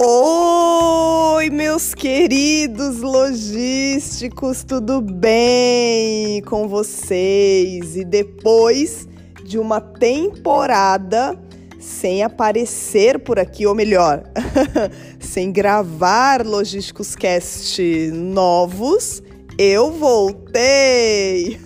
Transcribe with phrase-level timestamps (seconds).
[0.00, 7.96] Oi, meus queridos logísticos, tudo bem com vocês?
[7.96, 9.08] E depois
[9.44, 11.36] de uma temporada
[11.80, 14.22] sem aparecer por aqui, ou melhor,
[15.18, 19.20] sem gravar Logísticos Cast novos,
[19.58, 21.58] eu voltei!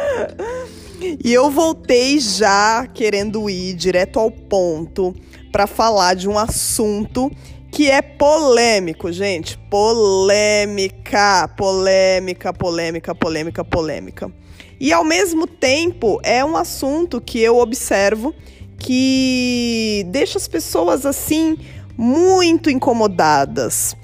[1.22, 5.14] e eu voltei já querendo ir direto ao ponto
[5.54, 7.30] para falar de um assunto
[7.70, 9.56] que é polêmico, gente.
[9.70, 14.32] Polêmica, polêmica, polêmica, polêmica, polêmica.
[14.80, 18.34] E ao mesmo tempo é um assunto que eu observo
[18.80, 21.56] que deixa as pessoas assim
[21.96, 23.94] muito incomodadas.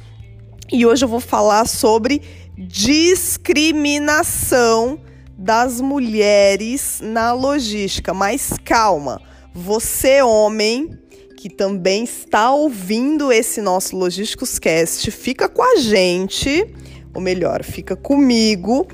[0.71, 2.23] E hoje eu vou falar sobre
[2.57, 5.01] discriminação
[5.37, 8.15] das mulheres na logística.
[8.15, 9.21] Mas calma,
[9.53, 10.97] você homem
[11.41, 16.67] que também está ouvindo esse nosso Logísticos Cast, fica com a gente,
[17.15, 18.87] ou melhor, fica comigo,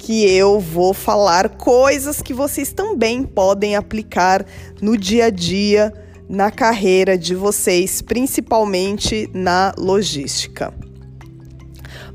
[0.00, 4.44] que eu vou falar coisas que vocês também podem aplicar
[4.80, 5.92] no dia a dia,
[6.28, 10.74] na carreira de vocês, principalmente na logística.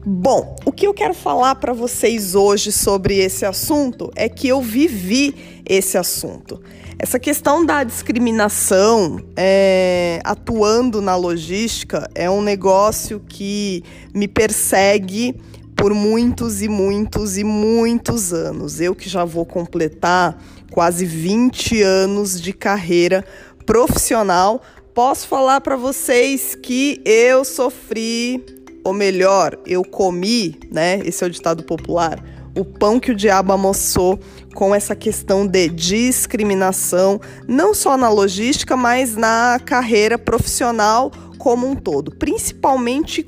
[0.06, 4.62] Bom, o que eu quero falar para vocês hoje sobre esse assunto é que eu
[4.62, 6.62] vivi esse assunto.
[7.00, 13.84] Essa questão da discriminação é, atuando na logística é um negócio que
[14.16, 15.40] me persegue
[15.76, 18.82] por muitos e muitos e muitos anos.
[18.82, 23.24] Eu que já vou completar quase 20 anos de carreira
[23.64, 24.60] profissional,
[24.96, 28.44] posso falar para vocês que eu sofri,
[28.84, 31.00] ou melhor, eu comi, né?
[31.06, 34.20] Esse é o ditado popular o pão que o diabo amassou
[34.54, 41.76] com essa questão de discriminação, não só na logística, mas na carreira profissional como um
[41.76, 43.26] todo, principalmente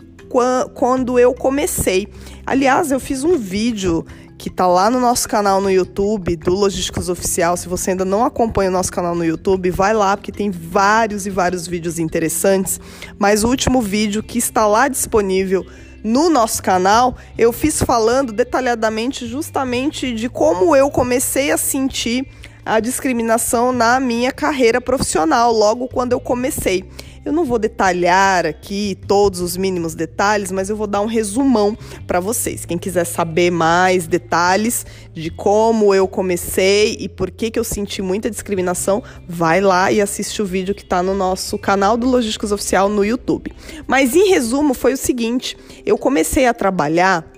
[0.73, 2.07] quando eu comecei.
[2.45, 4.05] Aliás, eu fiz um vídeo
[4.37, 7.57] que tá lá no nosso canal no YouTube do Logísticos Oficial.
[7.57, 11.25] Se você ainda não acompanha o nosso canal no YouTube, vai lá porque tem vários
[11.25, 12.79] e vários vídeos interessantes.
[13.17, 15.65] Mas o último vídeo que está lá disponível
[16.03, 22.25] no nosso canal, eu fiz falando detalhadamente justamente de como eu comecei a sentir
[22.65, 26.87] a discriminação na minha carreira profissional, logo quando eu comecei.
[27.29, 31.77] Eu não vou detalhar aqui todos os mínimos detalhes, mas eu vou dar um resumão
[32.07, 32.65] para vocês.
[32.65, 38.01] Quem quiser saber mais detalhes de como eu comecei e por que, que eu senti
[38.01, 42.51] muita discriminação, vai lá e assiste o vídeo que está no nosso canal do Logísticos
[42.51, 43.53] Oficial no YouTube.
[43.85, 47.31] Mas em resumo, foi o seguinte: eu comecei a trabalhar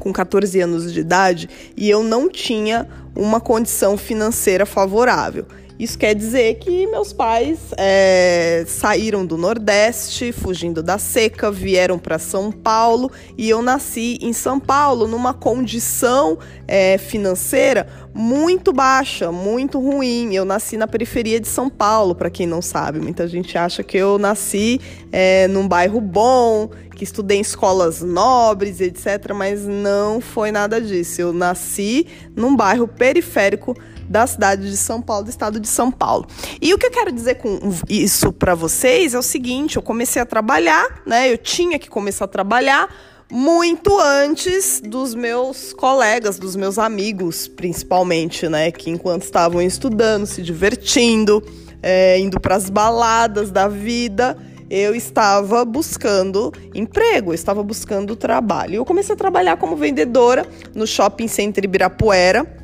[0.00, 5.46] com 14 anos de idade e eu não tinha uma condição financeira favorável.
[5.82, 12.20] Isso quer dizer que meus pais é, saíram do Nordeste, fugindo da seca, vieram para
[12.20, 16.38] São Paulo e eu nasci em São Paulo numa condição
[16.68, 20.34] é, financeira muito baixa, muito ruim.
[20.34, 23.00] Eu nasci na periferia de São Paulo, para quem não sabe.
[23.00, 28.80] Muita gente acha que eu nasci é, num bairro bom, que estudei em escolas nobres,
[28.80, 29.32] etc.
[29.34, 31.22] Mas não foi nada disso.
[31.22, 32.06] Eu nasci
[32.36, 33.74] num bairro periférico
[34.12, 36.26] da cidade de São Paulo, do estado de São Paulo.
[36.60, 37.58] E o que eu quero dizer com
[37.88, 41.32] isso para vocês é o seguinte: eu comecei a trabalhar, né?
[41.32, 42.94] Eu tinha que começar a trabalhar
[43.30, 48.70] muito antes dos meus colegas, dos meus amigos, principalmente, né?
[48.70, 51.42] Que enquanto estavam estudando, se divertindo,
[51.82, 54.36] é, indo para as baladas da vida,
[54.68, 58.74] eu estava buscando emprego, eu estava buscando trabalho.
[58.74, 62.61] Eu comecei a trabalhar como vendedora no Shopping Center Ibirapuera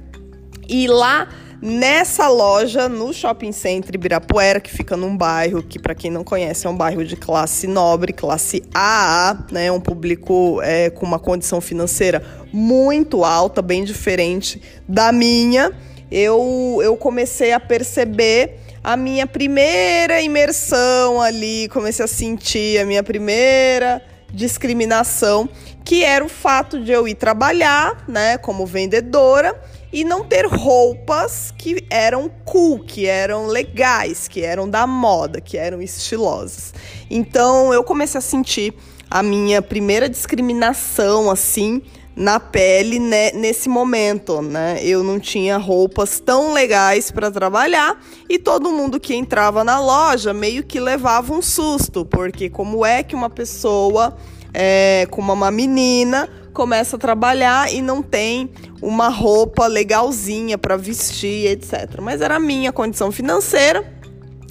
[0.69, 1.29] e lá
[1.61, 6.67] nessa loja, no Shopping Center Ibirapuera, que fica num bairro que, para quem não conhece,
[6.67, 9.73] é um bairro de classe nobre, classe AA, né?
[9.73, 15.73] Um público é, com uma condição financeira muito alta, bem diferente da minha.
[16.11, 23.03] Eu, eu comecei a perceber a minha primeira imersão ali, comecei a sentir a minha
[23.03, 24.01] primeira
[24.33, 25.49] discriminação,
[25.85, 29.59] que era o fato de eu ir trabalhar, né, como vendedora
[29.93, 35.57] e não ter roupas que eram cool, que eram legais, que eram da moda, que
[35.57, 36.75] eram estilosas.
[37.11, 38.75] Então eu comecei a sentir
[39.11, 41.83] a minha primeira discriminação assim
[42.15, 44.81] na pele né, nesse momento, né?
[44.83, 50.35] Eu não tinha roupas tão legais para trabalhar e todo mundo que entrava na loja
[50.35, 54.17] meio que levava um susto, porque como é que uma pessoa
[54.53, 56.29] é, como uma menina
[56.59, 58.51] começa a trabalhar e não tem
[58.83, 62.01] uma roupa legalzinha para vestir, etc.
[62.03, 63.97] Mas era a minha condição financeira.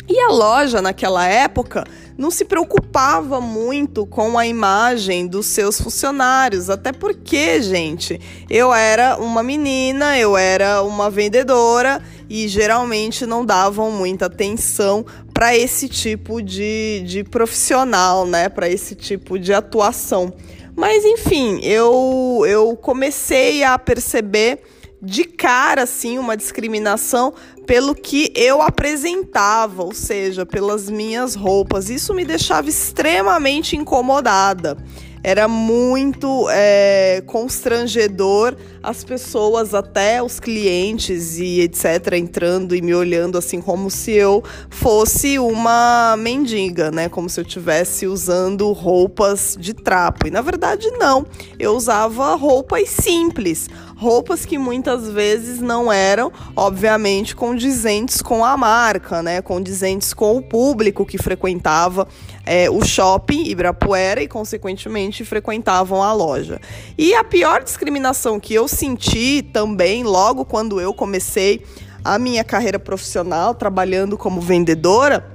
[0.08, 1.84] E a loja, naquela época,
[2.18, 8.18] não se preocupava muito com a imagem dos seus funcionários, até porque, gente,
[8.50, 15.58] eu era uma menina, eu era uma vendedora e geralmente não davam muita atenção para
[15.58, 18.48] esse tipo de, de profissional, né?
[18.48, 20.34] Para esse tipo de atuação.
[20.78, 24.62] Mas enfim, eu, eu comecei a perceber
[25.02, 27.34] de cara assim uma discriminação
[27.66, 31.90] pelo que eu apresentava, ou seja, pelas minhas roupas.
[31.90, 34.78] Isso me deixava extremamente incomodada.
[35.24, 43.38] Era muito é, constrangedor as pessoas, até os clientes e etc., entrando e me olhando
[43.38, 47.10] assim como se eu fosse uma mendiga, né?
[47.10, 50.28] Como se eu estivesse usando roupas de trapo.
[50.28, 51.26] E na verdade, não.
[51.60, 53.68] Eu usava roupas simples
[53.98, 59.42] roupas que muitas vezes não eram, obviamente, condizentes com a marca, né?
[59.42, 62.08] Condizentes com o público que frequentava
[62.48, 66.60] é, o shopping Ibirapuera e, consequentemente, frequentavam a loja.
[66.98, 71.64] E a pior discriminação que eu senti também, logo quando eu comecei
[72.04, 75.30] a minha carreira profissional trabalhando como vendedora,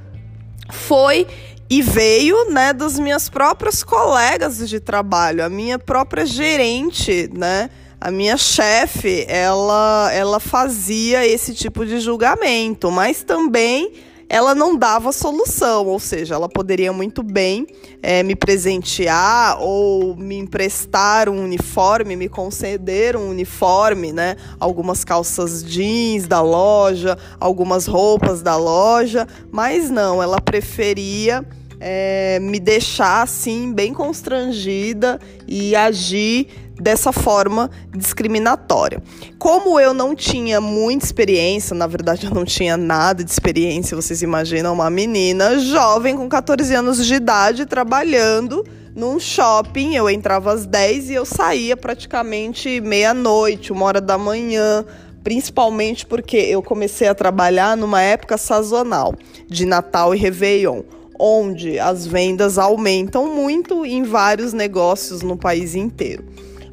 [0.71, 1.27] foi
[1.69, 7.71] e veio, né, das minhas próprias colegas de trabalho, a minha própria gerente, né,
[8.01, 13.93] a minha chefe, ela, ela fazia esse tipo de julgamento, mas também
[14.29, 17.67] ela não dava solução, ou seja, ela poderia muito bem
[18.03, 24.37] é, me presentear ou me emprestar um uniforme, me conceder um uniforme, né?
[24.59, 31.45] Algumas calças jeans da loja, algumas roupas da loja, mas não, ela preferia.
[31.85, 36.47] É, me deixar assim bem constrangida e agir
[36.81, 39.03] dessa forma discriminatória.
[39.39, 44.23] Como eu não tinha muita experiência, na verdade eu não tinha nada de experiência, vocês
[44.23, 48.65] imaginam uma menina jovem com 14 anos de idade trabalhando
[48.95, 54.85] num shopping, eu entrava às 10 e eu saía praticamente meia-noite, uma hora da manhã,
[55.25, 59.15] principalmente porque eu comecei a trabalhar numa época sazonal
[59.49, 60.83] de Natal e Réveillon
[61.25, 66.25] onde as vendas aumentam muito em vários negócios no país inteiro.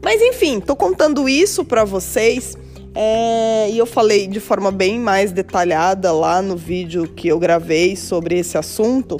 [0.01, 2.57] Mas enfim, tô contando isso para vocês.
[2.95, 7.95] É, e eu falei de forma bem mais detalhada lá no vídeo que eu gravei
[7.95, 9.17] sobre esse assunto.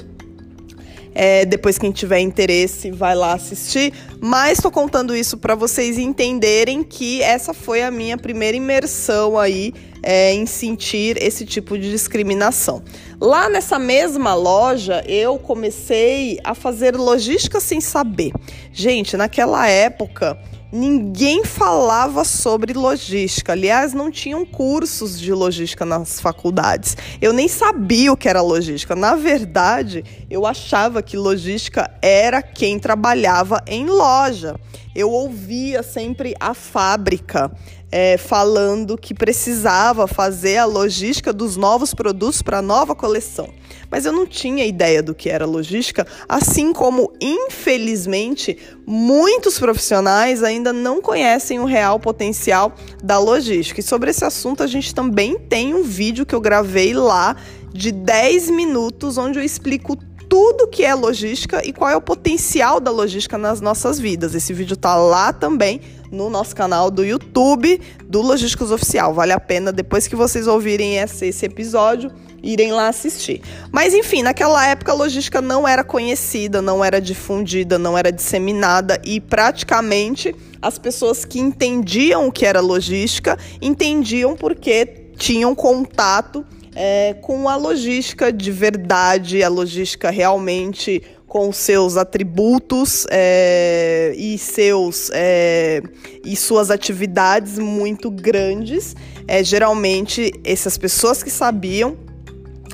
[1.14, 3.92] É, depois, quem tiver interesse, vai lá assistir.
[4.20, 9.74] Mas estou contando isso para vocês entenderem que essa foi a minha primeira imersão aí
[10.02, 12.82] é, em sentir esse tipo de discriminação.
[13.20, 18.32] Lá nessa mesma loja, eu comecei a fazer logística sem saber.
[18.72, 20.38] Gente, naquela época
[20.72, 23.52] ninguém falava sobre logística.
[23.52, 26.96] Aliás, não tinham cursos de logística nas faculdades.
[27.20, 28.94] Eu nem sabia o que era logística.
[28.94, 34.56] Na verdade, eu achava que logística era quem trabalhava em loja.
[34.94, 37.50] Eu ouvia sempre a fábrica
[37.92, 43.48] é, falando que precisava fazer a logística dos novos produtos para a nova coleção.
[43.90, 48.56] Mas eu não tinha ideia do que era logística, assim como, infelizmente,
[48.86, 52.72] muitos profissionais ainda não conhecem o real potencial
[53.02, 53.80] da logística.
[53.80, 57.36] E sobre esse assunto, a gente também tem um vídeo que eu gravei lá
[57.72, 59.96] de 10 minutos, onde eu explico
[60.30, 64.32] tudo que é logística e qual é o potencial da logística nas nossas vidas.
[64.32, 69.12] Esse vídeo tá lá também no nosso canal do YouTube do Logísticos Oficial.
[69.12, 72.12] Vale a pena depois que vocês ouvirem esse, esse episódio
[72.44, 73.42] irem lá assistir.
[73.72, 79.02] Mas enfim, naquela época a logística não era conhecida, não era difundida, não era disseminada
[79.04, 80.32] e praticamente
[80.62, 87.56] as pessoas que entendiam o que era logística entendiam porque tinham contato é, com a
[87.56, 95.80] logística de verdade, a logística realmente com seus atributos é, e seus é,
[96.24, 98.96] e suas atividades muito grandes.
[99.28, 101.96] É, geralmente essas pessoas que sabiam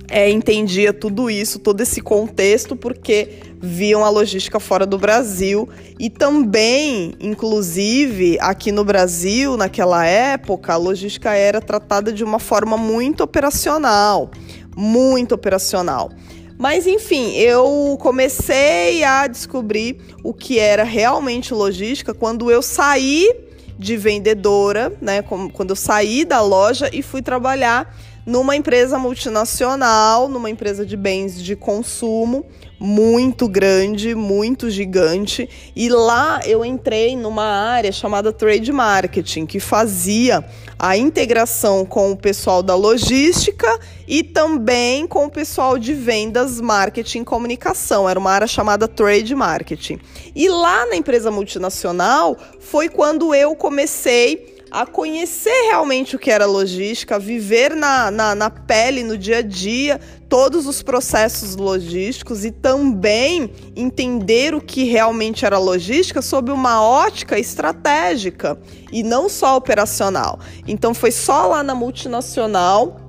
[0.08, 6.10] é, entendia tudo isso, todo esse contexto, porque viam a logística fora do Brasil e
[6.10, 13.22] também, inclusive, aqui no Brasil, naquela época, a logística era tratada de uma forma muito
[13.22, 14.30] operacional,
[14.76, 16.10] muito operacional.
[16.58, 23.30] Mas enfim, eu comecei a descobrir o que era realmente logística quando eu saí
[23.78, 25.22] de vendedora, né?
[25.22, 27.94] Quando eu saí da loja e fui trabalhar
[28.24, 32.46] numa empresa multinacional, numa empresa de bens de consumo
[32.78, 40.44] muito grande, muito gigante, e lá eu entrei numa área chamada trade marketing, que fazia
[40.78, 43.66] a integração com o pessoal da logística
[44.06, 48.08] e também com o pessoal de vendas, marketing e comunicação.
[48.08, 49.98] Era uma área chamada trade marketing.
[50.34, 56.44] E lá na empresa multinacional foi quando eu comecei a conhecer realmente o que era
[56.44, 62.50] logística, viver na, na, na, pele, no dia a dia, todos os processos logísticos e
[62.50, 68.58] também entender o que realmente era logística sob uma ótica estratégica
[68.92, 70.38] e não só operacional.
[70.68, 73.05] Então foi só lá na multinacional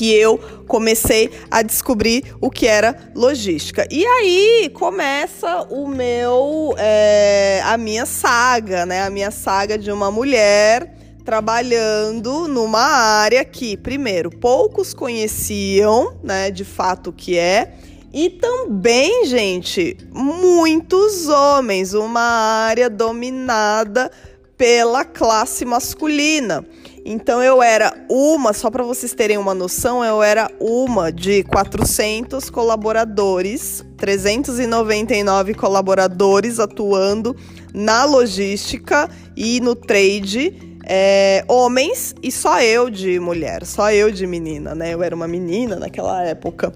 [0.00, 3.86] que eu comecei a descobrir o que era logística.
[3.90, 9.02] E aí começa o meu, é, a minha saga, né?
[9.02, 16.50] A minha saga de uma mulher trabalhando numa área que, primeiro, poucos conheciam, né?
[16.50, 17.74] De fato o que é.
[18.10, 24.10] E também, gente, muitos homens, uma área dominada
[24.56, 26.64] pela classe masculina.
[27.04, 32.50] Então eu era uma, só para vocês terem uma noção, eu era uma de 400
[32.50, 37.34] colaboradores, 399 colaboradores atuando
[37.72, 44.26] na logística e no trade, é, homens e só eu de mulher, só eu de
[44.26, 44.92] menina, né?
[44.92, 46.72] Eu era uma menina naquela época.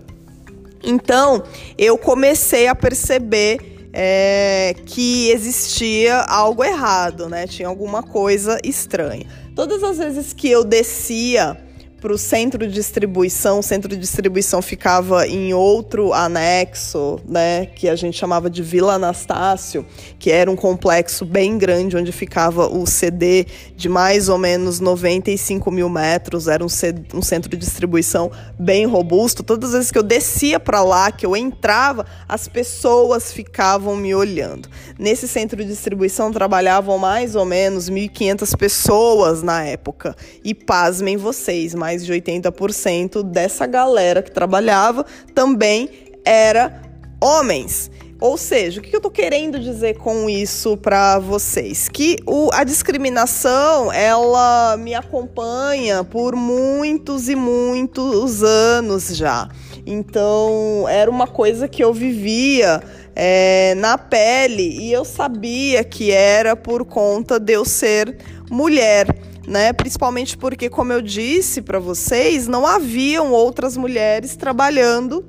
[0.82, 1.42] Então
[1.76, 7.46] eu comecei a perceber é, que existia algo errado, né?
[7.46, 9.26] Tinha alguma coisa estranha.
[9.54, 11.56] Todas as vezes que eu descia
[12.04, 13.60] para o centro de distribuição.
[13.60, 18.96] O centro de distribuição ficava em outro anexo, né, que a gente chamava de Vila
[18.96, 19.86] Anastácio,
[20.18, 25.70] que era um complexo bem grande onde ficava o CD de mais ou menos 95
[25.70, 26.46] mil metros.
[26.46, 26.68] Era um,
[27.14, 29.42] um centro de distribuição bem robusto.
[29.42, 34.14] Todas as vezes que eu descia para lá, que eu entrava, as pessoas ficavam me
[34.14, 34.68] olhando.
[34.98, 40.14] Nesse centro de distribuição trabalhavam mais ou menos 1.500 pessoas na época.
[40.44, 45.88] E pasmem vocês, mais mais de 80% dessa galera que trabalhava também
[46.24, 46.82] era
[47.20, 47.90] homens.
[48.20, 51.88] Ou seja, o que eu estou querendo dizer com isso para vocês?
[51.88, 59.48] Que o, a discriminação ela me acompanha por muitos e muitos anos já.
[59.86, 62.82] Então era uma coisa que eu vivia
[63.14, 68.16] é, na pele e eu sabia que era por conta de eu ser
[68.50, 69.06] mulher
[69.46, 69.72] né?
[69.72, 75.24] Principalmente porque, como eu disse para vocês, não haviam outras mulheres trabalhando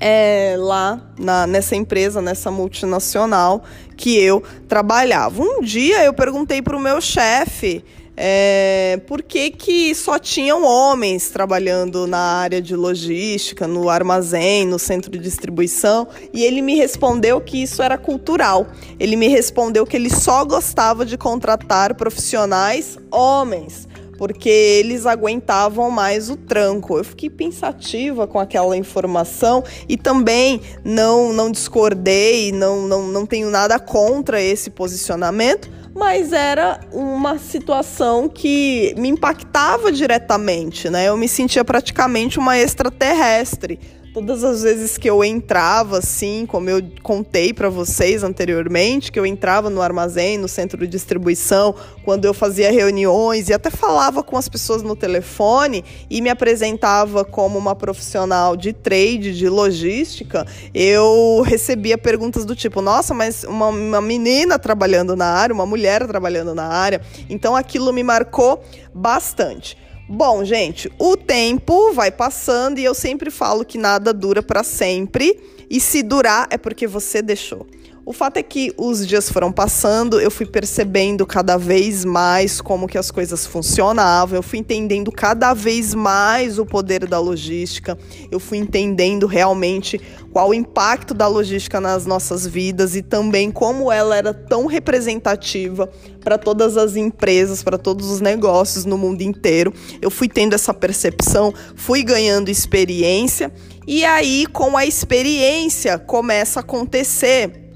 [0.00, 3.64] é, lá na, nessa empresa, nessa multinacional
[3.96, 5.42] que eu trabalhava.
[5.42, 7.84] Um dia eu perguntei para o meu chefe
[8.20, 14.76] é, por que, que só tinham homens trabalhando na área de logística, no armazém, no
[14.76, 18.66] centro de distribuição, e ele me respondeu que isso era cultural.
[18.98, 23.86] Ele me respondeu que ele só gostava de contratar profissionais homens
[24.18, 26.98] porque eles aguentavam mais o tranco.
[26.98, 33.48] Eu fiquei pensativa com aquela informação e também não não discordei, não, não, não tenho
[33.48, 41.08] nada contra esse posicionamento, mas era uma situação que me impactava diretamente, né?
[41.08, 43.80] Eu me sentia praticamente uma extraterrestre
[44.18, 49.24] Todas as vezes que eu entrava, assim, como eu contei para vocês anteriormente, que eu
[49.24, 51.72] entrava no armazém, no centro de distribuição,
[52.04, 57.24] quando eu fazia reuniões e até falava com as pessoas no telefone e me apresentava
[57.24, 60.44] como uma profissional de trade, de logística,
[60.74, 66.04] eu recebia perguntas do tipo: nossa, mas uma, uma menina trabalhando na área, uma mulher
[66.08, 67.00] trabalhando na área.
[67.30, 69.76] Então aquilo me marcou bastante.
[70.10, 75.38] Bom, gente, o tempo vai passando e eu sempre falo que nada dura para sempre.
[75.68, 77.66] E se durar é porque você deixou.
[78.08, 82.88] O fato é que os dias foram passando, eu fui percebendo cada vez mais como
[82.88, 87.98] que as coisas funcionavam, eu fui entendendo cada vez mais o poder da logística,
[88.30, 90.00] eu fui entendendo realmente
[90.32, 95.86] qual o impacto da logística nas nossas vidas e também como ela era tão representativa
[96.24, 99.70] para todas as empresas, para todos os negócios no mundo inteiro.
[100.00, 103.52] Eu fui tendo essa percepção, fui ganhando experiência
[103.86, 107.67] e aí com a experiência começa a acontecer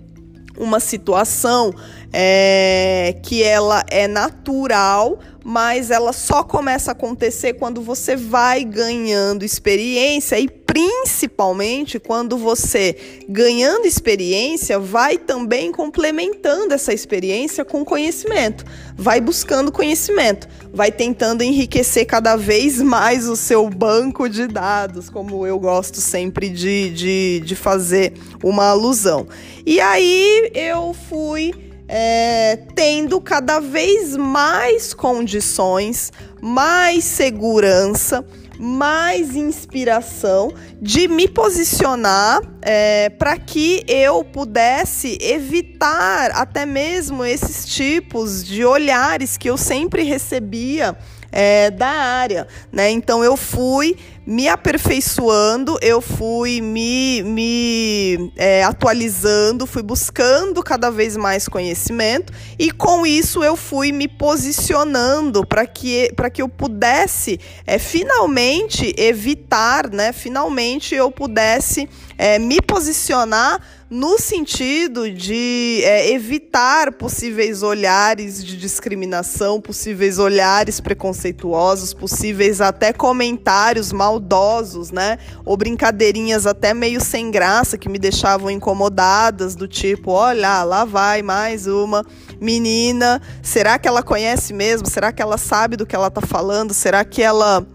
[0.59, 1.75] uma situação
[2.13, 9.45] é, que ela é natural, mas ela só começa a acontecer quando você vai ganhando
[9.45, 12.97] experiência e principalmente quando você,
[13.29, 18.65] ganhando experiência, vai também complementando essa experiência com conhecimento,
[18.97, 25.47] vai buscando conhecimento, vai tentando enriquecer cada vez mais o seu banco de dados, como
[25.47, 29.29] eu gosto sempre de, de, de fazer uma alusão.
[29.67, 31.53] E aí eu fui
[31.87, 36.11] é, tendo cada vez mais condições,
[36.41, 38.25] mais segurança,
[38.65, 48.45] mais inspiração de me posicionar é, para que eu pudesse evitar até mesmo esses tipos
[48.45, 50.97] de olhares que eu sempre recebia
[51.33, 52.89] é, da área, né?
[52.89, 61.17] Então eu fui me aperfeiçoando, eu fui me, me é, atualizando, fui buscando cada vez
[61.17, 67.79] mais conhecimento e com isso eu fui me posicionando para que, que eu pudesse é,
[67.79, 70.13] finalmente evitar, né?
[70.13, 73.61] Finalmente eu pudesse é, me posicionar
[73.93, 83.93] no sentido de é, evitar possíveis olhares de discriminação, possíveis olhares preconceituosos, possíveis até comentários
[83.93, 85.19] maldosos, né?
[85.45, 91.21] Ou brincadeirinhas até meio sem graça que me deixavam incomodadas, do tipo, olha, lá vai
[91.21, 92.03] mais uma
[92.41, 94.89] menina, será que ela conhece mesmo?
[94.89, 96.73] Será que ela sabe do que ela está falando?
[96.73, 97.67] Será que ela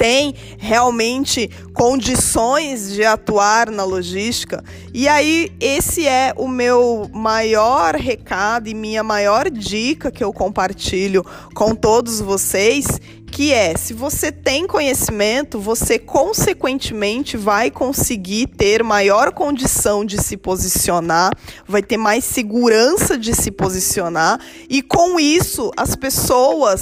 [0.00, 4.64] tem realmente condições de atuar na logística.
[4.94, 11.22] E aí, esse é o meu maior recado e minha maior dica que eu compartilho
[11.54, 12.98] com todos vocês,
[13.30, 20.34] que é, se você tem conhecimento, você consequentemente vai conseguir ter maior condição de se
[20.34, 21.30] posicionar,
[21.68, 26.80] vai ter mais segurança de se posicionar e com isso as pessoas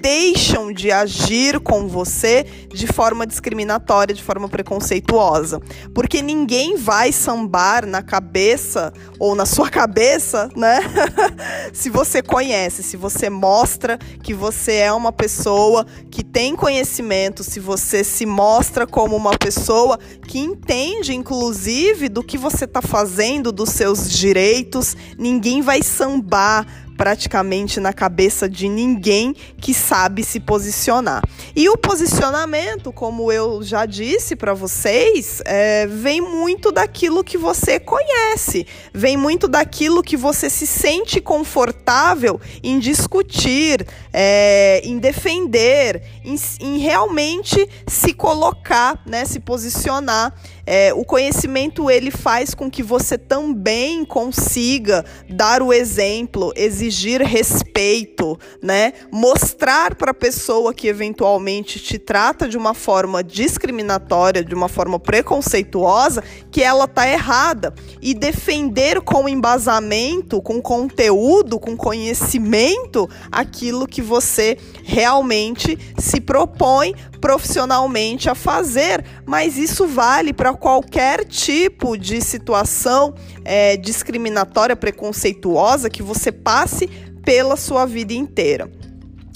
[0.00, 5.60] deixam de agir com você de forma discriminatória, de forma preconceituosa.
[5.94, 10.80] Porque ninguém vai sambar na cabeça ou na sua cabeça, né?
[11.72, 17.60] se você conhece, se você mostra que você é uma pessoa que tem conhecimento, se
[17.60, 23.70] você se mostra como uma pessoa que entende, inclusive, do que você está fazendo, dos
[23.70, 26.66] seus direitos, ninguém vai sambar
[27.00, 31.22] praticamente na cabeça de ninguém que sabe se posicionar.
[31.56, 37.80] E o posicionamento, como eu já disse para vocês, é, vem muito daquilo que você
[37.80, 46.36] conhece, vem muito daquilo que você se sente confortável em discutir, é, em defender, em,
[46.60, 50.34] em realmente se colocar, né, se posicionar.
[50.72, 58.38] É, o conhecimento ele faz com que você também consiga dar o exemplo, exigir respeito,
[58.62, 58.92] né?
[59.10, 65.00] Mostrar para a pessoa que eventualmente te trata de uma forma discriminatória, de uma forma
[65.00, 74.00] preconceituosa, que ela tá errada e defender com embasamento, com conteúdo, com conhecimento aquilo que
[74.00, 83.14] você realmente se propõe profissionalmente a fazer, mas isso vale para qualquer tipo de situação
[83.44, 86.88] é, discriminatória, preconceituosa que você passe
[87.24, 88.70] pela sua vida inteira.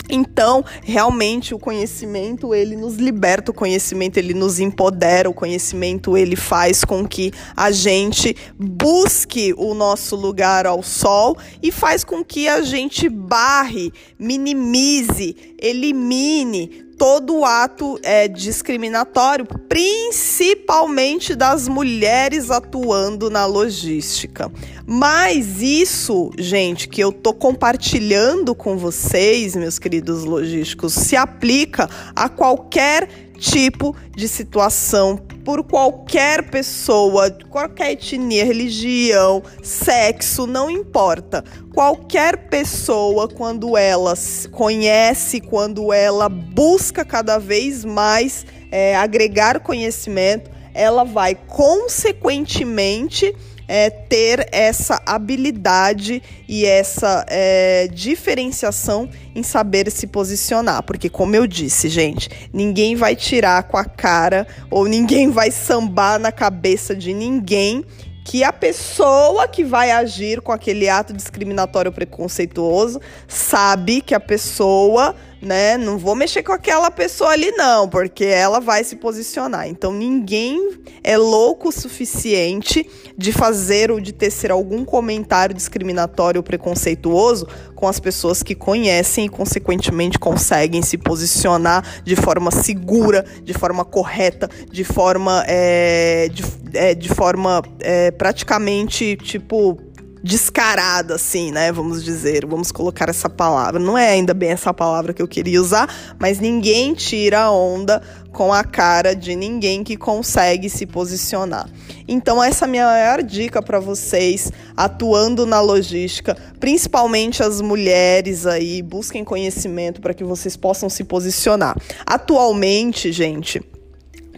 [0.08, 6.36] Então, realmente o conhecimento, ele nos liberta, o conhecimento ele nos empodera, o conhecimento ele
[6.36, 12.46] faz com que a gente busque o nosso lugar ao sol e faz com que
[12.46, 24.50] a gente barre, minimize, elimine todo ato é, discriminatório, principalmente das mulheres atuando na logística.
[24.86, 32.28] Mas isso, gente, que eu tô compartilhando com vocês, meus queridos logísticos, se aplica a
[32.28, 41.44] qualquer tipo de situação por qualquer pessoa, qualquer etnia, religião, sexo, não importa.
[41.72, 44.14] Qualquer pessoa, quando ela
[44.50, 53.34] conhece, quando ela busca cada vez mais é, agregar conhecimento, ela vai consequentemente
[53.66, 60.82] é, ter essa habilidade e essa é, diferenciação em saber se posicionar.
[60.82, 66.18] Porque, como eu disse, gente, ninguém vai tirar com a cara ou ninguém vai sambar
[66.18, 67.84] na cabeça de ninguém
[68.24, 72.98] que a pessoa que vai agir com aquele ato discriminatório preconceituoso
[73.28, 75.76] sabe que a pessoa né?
[75.76, 79.68] Não vou mexer com aquela pessoa ali, não, porque ela vai se posicionar.
[79.68, 86.42] Então ninguém é louco o suficiente de fazer ou de tecer algum comentário discriminatório ou
[86.42, 93.52] preconceituoso com as pessoas que conhecem e, consequentemente, conseguem se posicionar de forma segura, de
[93.52, 95.44] forma correta, de forma.
[95.46, 99.78] É, de, é, de forma é, praticamente tipo
[100.24, 101.70] descarada, assim, né?
[101.70, 103.78] Vamos dizer, vamos colocar essa palavra.
[103.78, 105.86] Não é ainda bem essa palavra que eu queria usar,
[106.18, 111.68] mas ninguém tira a onda com a cara de ninguém que consegue se posicionar.
[112.08, 118.46] Então, essa é a minha maior dica para vocês, atuando na logística, principalmente as mulheres
[118.46, 121.76] aí, busquem conhecimento para que vocês possam se posicionar.
[122.06, 123.62] Atualmente, gente,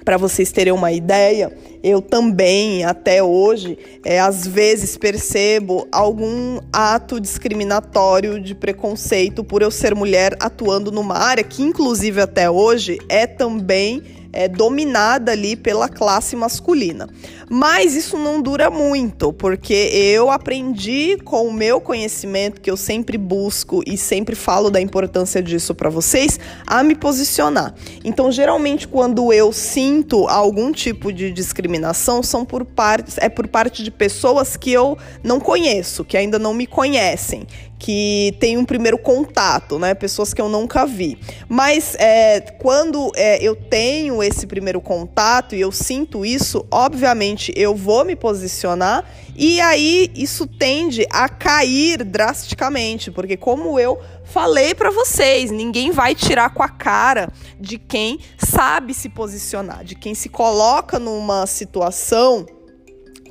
[0.07, 7.21] para vocês terem uma ideia, eu também, até hoje, é, às vezes percebo algum ato
[7.21, 13.27] discriminatório de preconceito por eu ser mulher atuando numa área que, inclusive, até hoje é
[13.27, 14.01] também
[14.33, 17.09] é, dominada ali pela classe masculina.
[17.49, 23.17] Mas isso não dura muito, porque eu aprendi com o meu conhecimento, que eu sempre
[23.17, 27.75] busco e sempre falo da importância disso para vocês, a me posicionar.
[28.05, 33.85] Então, geralmente, quando eu sinto algum tipo de discriminação, são por parte, é por parte
[33.85, 37.47] de pessoas que eu não conheço, que ainda não me conhecem
[37.79, 39.95] que tem um primeiro contato, né?
[39.95, 41.19] Pessoas que eu nunca vi.
[41.49, 47.75] Mas é, quando é, eu tenho esse primeiro contato e eu sinto isso, obviamente eu
[47.75, 54.91] vou me posicionar e aí isso tende a cair drasticamente, porque como eu falei para
[54.91, 57.29] vocês, ninguém vai tirar com a cara
[57.61, 62.47] de quem sabe se posicionar, de quem se coloca numa situação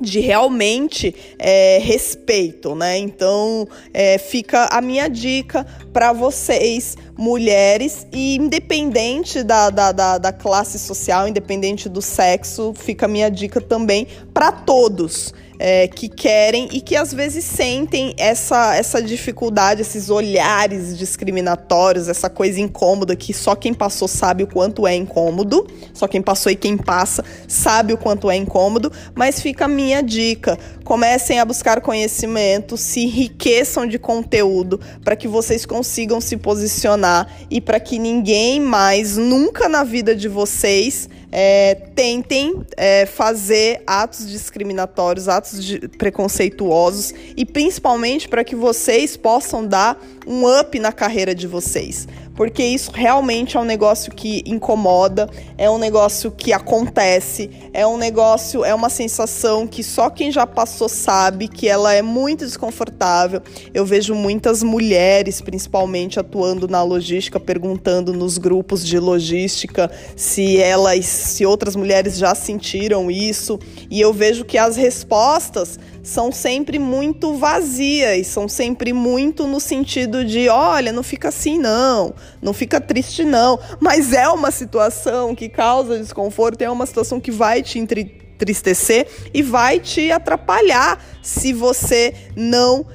[0.00, 2.98] de realmente é, respeito, né?
[2.98, 10.32] Então é, fica a minha dica para vocês, mulheres, e independente da, da, da, da,
[10.32, 16.68] classe social, independente do sexo, fica a minha dica também para todos é, que querem
[16.72, 23.32] e que às vezes sentem essa, essa dificuldade, esses olhares discriminatórios, essa coisa incômoda que
[23.32, 27.92] só quem passou sabe o quanto é incômodo, só quem passou e quem passa sabe
[27.92, 33.86] o quanto é incômodo, mas fica a minha dica: comecem a buscar conhecimento, se enriqueçam
[33.86, 39.84] de conteúdo para que vocês consigam se posicionar e para que ninguém mais, nunca na
[39.84, 48.44] vida de vocês, é, tentem é, fazer atos discriminatórios, atos de, preconceituosos e principalmente para
[48.44, 53.64] que vocês possam dar um up na carreira de vocês porque isso realmente é um
[53.64, 59.82] negócio que incomoda, é um negócio que acontece, é um negócio, é uma sensação que
[59.82, 63.40] só quem já passou sabe que ela é muito desconfortável.
[63.72, 71.06] Eu vejo muitas mulheres, principalmente, atuando na logística, perguntando nos grupos de logística se elas,
[71.06, 73.58] se outras mulheres já sentiram isso,
[73.90, 80.24] e eu vejo que as respostas são sempre muito vazias, são sempre muito no sentido
[80.24, 85.48] de, olha, não fica assim não, não fica triste não, mas é uma situação que
[85.48, 92.14] causa desconforto, é uma situação que vai te entristecer e vai te atrapalhar se você
[92.36, 92.86] não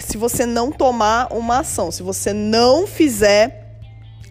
[0.00, 3.61] se você não tomar uma ação, se você não fizer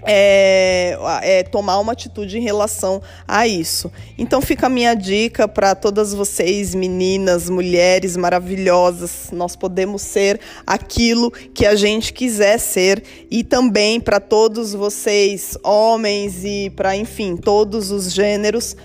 [0.04, 3.92] é, é, tomar uma atitude em relação a isso.
[4.18, 9.30] Então fica a minha dica para todas vocês, meninas, mulheres maravilhosas.
[9.32, 16.44] Nós podemos ser aquilo que a gente quiser ser e também para todos vocês, homens
[16.44, 18.76] e para enfim todos os gêneros.